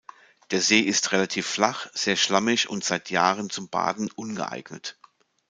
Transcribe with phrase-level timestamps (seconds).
[0.49, 4.97] Der See ist relativ flach, sehr schlammig und seit Jahren zum Baden ungeeignet.